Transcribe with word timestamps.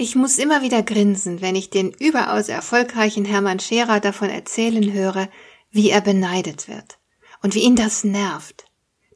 Ich 0.00 0.14
muss 0.14 0.38
immer 0.38 0.62
wieder 0.62 0.84
grinsen, 0.84 1.40
wenn 1.40 1.56
ich 1.56 1.70
den 1.70 1.90
überaus 1.90 2.48
erfolgreichen 2.48 3.24
Hermann 3.24 3.58
Scherer 3.58 3.98
davon 3.98 4.30
erzählen 4.30 4.92
höre, 4.92 5.28
wie 5.72 5.90
er 5.90 6.00
beneidet 6.00 6.68
wird 6.68 7.00
und 7.42 7.56
wie 7.56 7.62
ihn 7.62 7.74
das 7.74 8.04
nervt. 8.04 8.66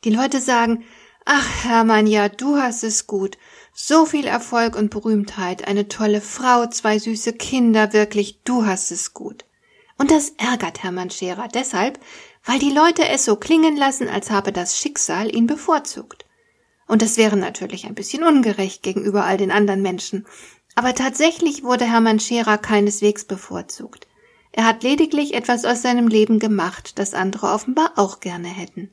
Die 0.03 0.11
Leute 0.11 0.41
sagen, 0.41 0.83
ach 1.25 1.49
Hermann, 1.63 2.09
ja, 2.09 2.29
du 2.29 2.57
hast 2.57 2.83
es 2.83 3.07
gut, 3.07 3.39
so 3.73 4.07
viel 4.07 4.27
Erfolg 4.27 4.75
und 4.75 4.91
Berühmtheit, 4.91 5.69
eine 5.69 5.87
tolle 5.87 6.21
Frau, 6.21 6.67
zwei 6.67 6.99
süße 6.99 7.35
Kinder, 7.35 7.93
wirklich, 7.93 8.41
du 8.43 8.67
hast 8.67 8.91
es 8.91 9.15
gut. 9.15 9.45
Und 9.99 10.11
das 10.11 10.31
ärgert 10.31 10.83
Hermann 10.83 11.11
Scherer 11.11 11.47
deshalb, 11.47 12.01
weil 12.45 12.59
die 12.59 12.73
Leute 12.73 13.07
es 13.07 13.25
so 13.25 13.37
klingen 13.37 13.77
lassen, 13.77 14.09
als 14.09 14.33
habe 14.33 14.51
das 14.51 14.77
Schicksal 14.77 15.33
ihn 15.33 15.47
bevorzugt. 15.47 16.27
Und 16.89 17.03
das 17.03 17.17
wäre 17.17 17.37
natürlich 17.37 17.87
ein 17.87 17.95
bisschen 17.95 18.25
ungerecht 18.25 18.83
gegenüber 18.83 19.25
all 19.25 19.37
den 19.37 19.53
anderen 19.53 19.81
Menschen, 19.81 20.27
aber 20.75 20.95
tatsächlich 20.95 21.63
wurde 21.63 21.85
Hermann 21.85 22.21
Scherer 22.21 22.59
keineswegs 22.59 23.25
bevorzugt. 23.25 24.07
Er 24.53 24.65
hat 24.67 24.83
lediglich 24.83 25.35
etwas 25.35 25.65
aus 25.65 25.83
seinem 25.83 26.09
Leben 26.09 26.39
gemacht, 26.39 26.99
das 26.99 27.15
andere 27.15 27.49
offenbar 27.49 27.93
auch 27.97 28.21
gerne 28.21 28.49
hätten. 28.49 28.91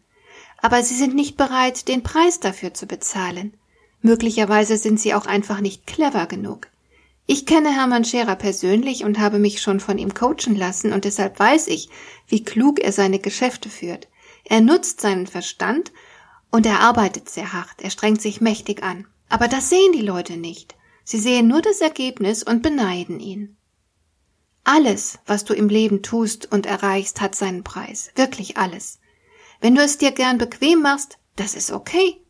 Aber 0.61 0.83
sie 0.83 0.95
sind 0.95 1.15
nicht 1.15 1.37
bereit, 1.37 1.87
den 1.87 2.03
Preis 2.03 2.39
dafür 2.39 2.73
zu 2.73 2.85
bezahlen. 2.85 3.53
Möglicherweise 4.01 4.77
sind 4.77 4.99
sie 4.99 5.13
auch 5.13 5.25
einfach 5.25 5.59
nicht 5.59 5.85
clever 5.85 6.25
genug. 6.25 6.67
Ich 7.25 7.45
kenne 7.45 7.69
Hermann 7.69 8.05
Scherer 8.05 8.35
persönlich 8.35 9.03
und 9.03 9.19
habe 9.19 9.37
mich 9.37 9.61
schon 9.61 9.79
von 9.79 9.97
ihm 9.97 10.13
coachen 10.13 10.55
lassen 10.55 10.93
und 10.93 11.05
deshalb 11.05 11.37
weiß 11.37 11.67
ich, 11.67 11.89
wie 12.27 12.43
klug 12.43 12.79
er 12.79 12.91
seine 12.91 13.19
Geschäfte 13.19 13.69
führt. 13.69 14.07
Er 14.45 14.61
nutzt 14.61 15.01
seinen 15.01 15.27
Verstand 15.27 15.91
und 16.49 16.65
er 16.65 16.79
arbeitet 16.79 17.29
sehr 17.29 17.53
hart, 17.53 17.81
er 17.81 17.91
strengt 17.91 18.21
sich 18.21 18.41
mächtig 18.41 18.81
an. 18.81 19.05
Aber 19.29 19.47
das 19.47 19.69
sehen 19.69 19.91
die 19.91 20.01
Leute 20.01 20.37
nicht. 20.37 20.75
Sie 21.11 21.17
sehen 21.17 21.47
nur 21.47 21.63
das 21.63 21.81
Ergebnis 21.81 22.43
und 22.43 22.61
beneiden 22.61 23.19
ihn. 23.19 23.57
Alles, 24.63 25.17
was 25.25 25.43
du 25.43 25.55
im 25.55 25.67
Leben 25.67 26.03
tust 26.03 26.51
und 26.51 26.67
erreichst, 26.67 27.19
hat 27.19 27.33
seinen 27.33 27.63
Preis. 27.63 28.11
Wirklich 28.13 28.57
alles. 28.57 28.99
Wenn 29.59 29.73
du 29.73 29.81
es 29.81 29.97
dir 29.97 30.11
gern 30.11 30.37
bequem 30.37 30.83
machst, 30.83 31.17
das 31.35 31.55
ist 31.55 31.71
okay. 31.71 32.21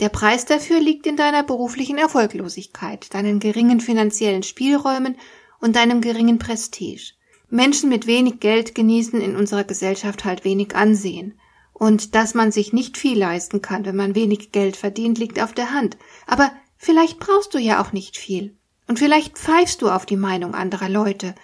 Der 0.00 0.08
Preis 0.08 0.46
dafür 0.46 0.80
liegt 0.80 1.06
in 1.06 1.18
deiner 1.18 1.42
beruflichen 1.42 1.98
Erfolglosigkeit, 1.98 3.12
deinen 3.12 3.38
geringen 3.38 3.80
finanziellen 3.80 4.44
Spielräumen 4.44 5.18
und 5.60 5.76
deinem 5.76 6.00
geringen 6.00 6.38
Prestige. 6.38 7.12
Menschen 7.50 7.90
mit 7.90 8.06
wenig 8.06 8.40
Geld 8.40 8.74
genießen 8.74 9.20
in 9.20 9.36
unserer 9.36 9.64
Gesellschaft 9.64 10.24
halt 10.24 10.46
wenig 10.46 10.74
Ansehen. 10.74 11.38
Und 11.74 12.14
dass 12.14 12.32
man 12.32 12.50
sich 12.50 12.72
nicht 12.72 12.96
viel 12.96 13.18
leisten 13.18 13.60
kann, 13.60 13.84
wenn 13.84 13.96
man 13.96 14.14
wenig 14.14 14.52
Geld 14.52 14.78
verdient, 14.78 15.18
liegt 15.18 15.38
auf 15.38 15.52
der 15.52 15.72
Hand. 15.72 15.98
Aber 16.26 16.50
Vielleicht 16.84 17.20
brauchst 17.20 17.54
du 17.54 17.58
ja 17.58 17.80
auch 17.80 17.92
nicht 17.92 18.16
viel. 18.16 18.56
Und 18.88 18.98
vielleicht 18.98 19.38
pfeifst 19.38 19.82
du 19.82 19.88
auf 19.88 20.04
die 20.04 20.16
Meinung 20.16 20.56
anderer 20.56 20.88
Leute. 20.88 21.36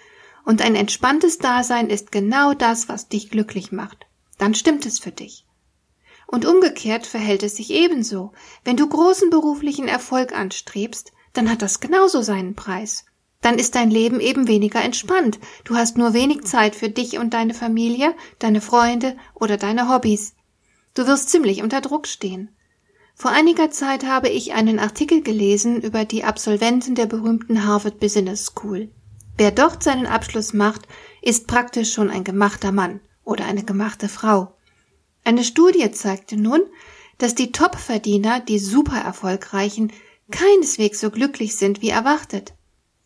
Und 0.43 0.61
ein 0.61 0.75
entspanntes 0.75 1.37
Dasein 1.37 1.89
ist 1.89 2.11
genau 2.11 2.53
das, 2.53 2.89
was 2.89 3.07
dich 3.07 3.29
glücklich 3.29 3.71
macht. 3.71 4.05
Dann 4.37 4.53
stimmt 4.53 4.85
es 4.85 4.99
für 4.99 5.13
dich. 5.13 5.45
Und 6.27 6.45
umgekehrt 6.45 7.07
verhält 7.07 7.41
es 7.43 7.55
sich 7.55 7.71
ebenso. 7.71 8.33
Wenn 8.65 8.75
du 8.75 8.89
großen 8.89 9.29
beruflichen 9.29 9.87
Erfolg 9.87 10.37
anstrebst, 10.37 11.13
dann 11.31 11.49
hat 11.49 11.61
das 11.61 11.79
genauso 11.79 12.21
seinen 12.21 12.55
Preis. 12.55 13.05
Dann 13.39 13.57
ist 13.57 13.75
dein 13.75 13.91
Leben 13.91 14.19
eben 14.19 14.49
weniger 14.49 14.83
entspannt. 14.83 15.39
Du 15.63 15.77
hast 15.77 15.97
nur 15.97 16.13
wenig 16.13 16.43
Zeit 16.43 16.75
für 16.75 16.89
dich 16.89 17.17
und 17.17 17.33
deine 17.33 17.53
Familie, 17.53 18.13
deine 18.39 18.59
Freunde 18.59 19.15
oder 19.35 19.55
deine 19.55 19.87
Hobbys. 19.87 20.35
Du 20.95 21.07
wirst 21.07 21.29
ziemlich 21.29 21.63
unter 21.63 21.79
Druck 21.79 22.07
stehen. 22.07 22.53
Vor 23.21 23.31
einiger 23.31 23.69
Zeit 23.69 24.05
habe 24.05 24.29
ich 24.29 24.53
einen 24.53 24.79
Artikel 24.79 25.21
gelesen 25.21 25.81
über 25.81 26.05
die 26.05 26.23
Absolventen 26.23 26.95
der 26.95 27.05
berühmten 27.05 27.65
Harvard 27.65 27.99
Business 27.99 28.45
School. 28.45 28.89
Wer 29.35 29.51
dort 29.51 29.83
seinen 29.83 30.05
Abschluss 30.05 30.53
macht, 30.53 30.87
ist 31.21 31.45
praktisch 31.45 31.91
schon 31.91 32.09
ein 32.09 32.23
gemachter 32.23 32.71
Mann 32.71 33.01
oder 33.25 33.43
eine 33.43 33.65
gemachte 33.65 34.07
Frau. 34.07 34.55
Eine 35.25 35.43
Studie 35.43 35.91
zeigte 35.91 36.37
nun, 36.37 36.61
dass 37.17 37.35
die 37.35 37.51
Topverdiener, 37.51 38.39
die 38.39 38.57
super 38.57 39.01
erfolgreichen, 39.01 39.91
keineswegs 40.31 41.01
so 41.01 41.11
glücklich 41.11 41.57
sind 41.57 41.81
wie 41.81 41.89
erwartet. 41.89 42.53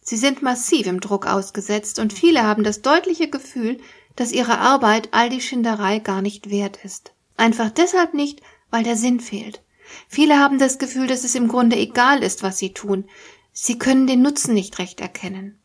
Sie 0.03 0.17
sind 0.17 0.43
massiv 0.43 0.85
im 0.85 0.99
Druck 0.99 1.25
ausgesetzt 1.25 1.97
und 1.97 2.13
viele 2.13 2.43
haben 2.43 2.63
das 2.63 2.83
deutliche 2.83 3.31
Gefühl, 3.31 3.79
dass 4.15 4.31
ihre 4.31 4.59
Arbeit 4.59 5.09
all 5.09 5.31
die 5.31 5.41
Schinderei 5.41 5.97
gar 5.97 6.21
nicht 6.21 6.51
wert 6.51 6.77
ist. 6.85 7.15
Einfach 7.35 7.71
deshalb 7.71 8.13
nicht, 8.13 8.43
weil 8.69 8.83
der 8.83 8.95
Sinn 8.95 9.19
fehlt. 9.19 9.63
Viele 10.07 10.39
haben 10.39 10.59
das 10.59 10.79
Gefühl, 10.79 11.07
dass 11.07 11.23
es 11.23 11.35
im 11.35 11.47
Grunde 11.47 11.75
egal 11.75 12.23
ist, 12.23 12.43
was 12.43 12.57
sie 12.57 12.73
tun. 12.73 13.05
Sie 13.51 13.77
können 13.77 14.07
den 14.07 14.21
Nutzen 14.21 14.53
nicht 14.53 14.79
recht 14.79 14.99
erkennen. 14.99 15.59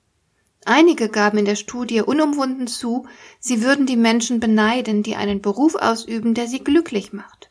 Einige 0.65 1.09
gaben 1.09 1.39
in 1.39 1.45
der 1.47 1.57
Studie 1.57 2.03
unumwunden 2.03 2.67
zu, 2.67 3.07
sie 3.41 3.63
würden 3.63 3.87
die 3.87 3.97
Menschen 3.97 4.41
beneiden, 4.41 5.03
die 5.03 5.17
einen 5.17 5.41
Beruf 5.41 5.75
ausüben, 5.75 6.35
der 6.35 6.47
sie 6.47 6.59
glücklich 6.59 7.13
macht. 7.13 7.51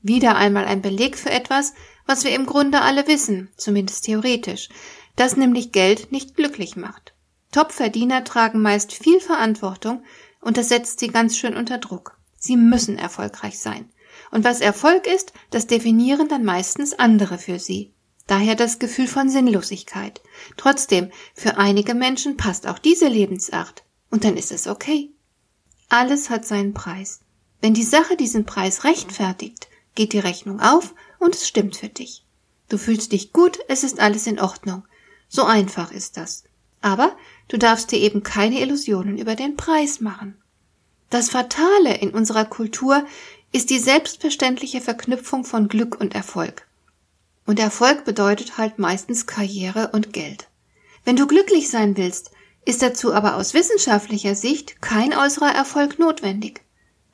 Wieder 0.00 0.36
einmal 0.36 0.64
ein 0.64 0.82
Beleg 0.82 1.18
für 1.18 1.30
etwas, 1.30 1.74
was 2.06 2.24
wir 2.24 2.34
im 2.34 2.46
Grunde 2.46 2.80
alle 2.80 3.06
wissen, 3.06 3.50
zumindest 3.56 4.04
theoretisch, 4.04 4.68
dass 5.14 5.36
nämlich 5.36 5.72
Geld 5.72 6.10
nicht 6.10 6.34
glücklich 6.34 6.74
macht. 6.74 7.14
Topverdiener 7.52 8.24
tragen 8.24 8.62
meist 8.62 8.92
viel 8.92 9.20
Verantwortung 9.20 10.02
und 10.40 10.56
das 10.56 10.70
setzt 10.70 11.00
sie 11.00 11.08
ganz 11.08 11.36
schön 11.36 11.56
unter 11.56 11.78
Druck. 11.78 12.16
Sie 12.38 12.56
müssen 12.56 12.98
erfolgreich 12.98 13.58
sein. 13.58 13.91
Und 14.32 14.44
was 14.44 14.60
Erfolg 14.60 15.06
ist, 15.06 15.32
das 15.50 15.68
definieren 15.68 16.26
dann 16.26 16.42
meistens 16.44 16.94
andere 16.94 17.38
für 17.38 17.60
sie. 17.60 17.92
Daher 18.26 18.54
das 18.54 18.78
Gefühl 18.78 19.06
von 19.06 19.28
Sinnlosigkeit. 19.28 20.22
Trotzdem, 20.56 21.10
für 21.34 21.58
einige 21.58 21.94
Menschen 21.94 22.36
passt 22.36 22.66
auch 22.66 22.78
diese 22.78 23.08
Lebensart. 23.08 23.84
Und 24.10 24.24
dann 24.24 24.36
ist 24.36 24.50
es 24.50 24.66
okay. 24.66 25.10
Alles 25.90 26.30
hat 26.30 26.46
seinen 26.46 26.72
Preis. 26.72 27.20
Wenn 27.60 27.74
die 27.74 27.82
Sache 27.82 28.16
diesen 28.16 28.46
Preis 28.46 28.84
rechtfertigt, 28.84 29.68
geht 29.94 30.14
die 30.14 30.18
Rechnung 30.18 30.60
auf 30.60 30.94
und 31.18 31.34
es 31.34 31.46
stimmt 31.46 31.76
für 31.76 31.88
dich. 31.90 32.24
Du 32.70 32.78
fühlst 32.78 33.12
dich 33.12 33.34
gut, 33.34 33.58
es 33.68 33.84
ist 33.84 34.00
alles 34.00 34.26
in 34.26 34.40
Ordnung. 34.40 34.84
So 35.28 35.44
einfach 35.44 35.92
ist 35.92 36.16
das. 36.16 36.44
Aber 36.80 37.14
du 37.48 37.58
darfst 37.58 37.92
dir 37.92 37.98
eben 37.98 38.22
keine 38.22 38.60
Illusionen 38.60 39.18
über 39.18 39.36
den 39.36 39.56
Preis 39.56 40.00
machen. 40.00 40.40
Das 41.10 41.28
Fatale 41.28 41.98
in 41.98 42.10
unserer 42.10 42.46
Kultur 42.46 43.04
ist 43.52 43.70
die 43.70 43.78
selbstverständliche 43.78 44.80
Verknüpfung 44.80 45.44
von 45.44 45.68
Glück 45.68 46.00
und 46.00 46.14
Erfolg. 46.14 46.66
Und 47.46 47.58
Erfolg 47.58 48.04
bedeutet 48.04 48.56
halt 48.56 48.78
meistens 48.78 49.26
Karriere 49.26 49.90
und 49.92 50.12
Geld. 50.12 50.48
Wenn 51.04 51.16
du 51.16 51.26
glücklich 51.26 51.68
sein 51.68 51.96
willst, 51.96 52.30
ist 52.64 52.82
dazu 52.82 53.12
aber 53.12 53.36
aus 53.36 53.54
wissenschaftlicher 53.54 54.34
Sicht 54.34 54.80
kein 54.80 55.12
äußerer 55.12 55.52
Erfolg 55.52 55.98
notwendig. 55.98 56.62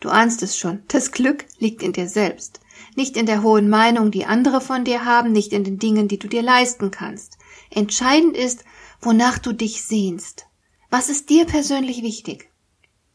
Du 0.00 0.10
ahnst 0.10 0.42
es 0.42 0.56
schon, 0.56 0.82
das 0.88 1.10
Glück 1.10 1.46
liegt 1.58 1.82
in 1.82 1.92
dir 1.92 2.08
selbst, 2.08 2.60
nicht 2.94 3.16
in 3.16 3.26
der 3.26 3.42
hohen 3.42 3.68
Meinung, 3.68 4.10
die 4.10 4.26
andere 4.26 4.60
von 4.60 4.84
dir 4.84 5.04
haben, 5.04 5.32
nicht 5.32 5.52
in 5.52 5.64
den 5.64 5.78
Dingen, 5.78 6.06
die 6.06 6.18
du 6.18 6.28
dir 6.28 6.42
leisten 6.42 6.90
kannst. 6.90 7.38
Entscheidend 7.70 8.36
ist, 8.36 8.64
wonach 9.00 9.38
du 9.38 9.52
dich 9.52 9.82
sehnst. 9.82 10.46
Was 10.90 11.08
ist 11.08 11.30
dir 11.30 11.46
persönlich 11.46 12.02
wichtig? 12.02 12.50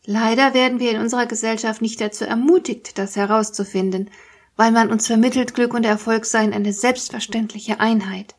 Leider 0.06 0.54
werden 0.54 0.80
wir 0.80 0.92
in 0.92 1.00
unserer 1.00 1.26
Gesellschaft 1.26 1.82
nicht 1.82 2.02
dazu 2.02 2.26
ermutigt, 2.26 2.98
das 2.98 3.16
herauszufinden, 3.16 4.10
weil 4.56 4.72
man 4.72 4.92
uns 4.92 5.08
vermittelt, 5.08 5.54
Glück 5.54 5.74
und 5.74 5.86
Erfolg 5.86 6.26
seien 6.26 6.54
eine 6.54 6.74
selbstverständliche 6.74 7.80
Einheit. 7.80 8.36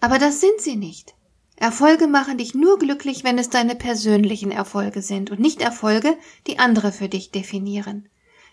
Aber 0.00 0.18
das 0.18 0.40
sind 0.40 0.60
sie 0.60 0.76
nicht. 0.76 1.14
Erfolge 1.56 2.06
machen 2.06 2.38
dich 2.38 2.54
nur 2.54 2.78
glücklich, 2.78 3.24
wenn 3.24 3.38
es 3.38 3.50
deine 3.50 3.74
persönlichen 3.74 4.52
Erfolge 4.52 5.02
sind 5.02 5.30
und 5.30 5.40
nicht 5.40 5.60
Erfolge, 5.60 6.16
die 6.46 6.58
andere 6.58 6.92
für 6.92 7.08
dich 7.08 7.30
definieren. 7.30 8.08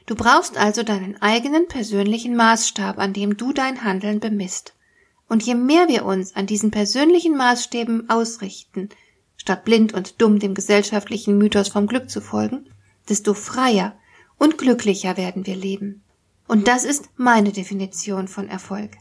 Du 0.06 0.16
brauchst 0.16 0.58
also 0.58 0.84
deinen 0.84 1.22
eigenen 1.22 1.68
persönlichen 1.68 2.36
Maßstab, 2.36 2.98
an 3.00 3.14
dem 3.14 3.38
du 3.38 3.54
dein 3.54 3.84
Handeln 3.84 4.20
bemisst. 4.20 4.74
Und 5.28 5.44
je 5.44 5.56
mehr 5.56 5.88
wir 5.88 6.06
uns 6.06 6.36
an 6.36 6.46
diesen 6.46 6.70
persönlichen 6.70 7.36
Maßstäben 7.36 8.10
ausrichten, 8.10 8.90
statt 9.46 9.64
blind 9.64 9.94
und 9.94 10.20
dumm 10.24 10.40
dem 10.40 10.56
gesellschaftlichen 10.56 11.38
Mythos 11.38 11.68
vom 11.68 11.86
Glück 11.86 12.10
zu 12.10 12.20
folgen, 12.20 12.66
desto 13.08 13.36
freier 13.36 13.94
und 14.40 14.58
glücklicher 14.58 15.18
werden 15.18 15.46
wir 15.46 15.56
leben. 15.56 16.02
Und 16.48 16.68
das 16.68 16.84
ist 16.84 17.10
meine 17.16 17.52
Definition 17.52 18.28
von 18.28 18.50
Erfolg. 18.50 18.98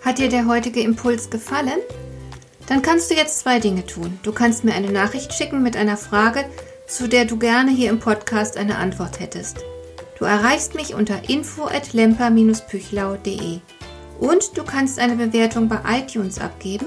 Hat 0.00 0.18
dir 0.18 0.30
der 0.30 0.46
heutige 0.46 0.80
Impuls 0.80 1.28
gefallen? 1.28 1.78
Dann 2.68 2.80
kannst 2.80 3.10
du 3.10 3.14
jetzt 3.14 3.40
zwei 3.40 3.60
Dinge 3.60 3.84
tun. 3.84 4.18
Du 4.22 4.32
kannst 4.32 4.64
mir 4.64 4.72
eine 4.72 4.90
Nachricht 4.90 5.34
schicken 5.34 5.62
mit 5.62 5.76
einer 5.76 5.98
Frage, 5.98 6.46
zu 6.86 7.06
der 7.06 7.26
du 7.26 7.38
gerne 7.38 7.70
hier 7.70 7.90
im 7.90 8.00
Podcast 8.00 8.56
eine 8.56 8.78
Antwort 8.78 9.20
hättest. 9.20 9.58
Du 10.18 10.24
erreichst 10.24 10.74
mich 10.74 10.94
unter 10.94 11.28
info 11.28 11.66
at 11.66 11.92
lemper-püchlau.de. 11.92 13.60
Und 14.20 14.56
du 14.56 14.64
kannst 14.64 14.98
eine 14.98 15.16
Bewertung 15.16 15.68
bei 15.68 15.80
iTunes 15.98 16.38
abgeben, 16.38 16.86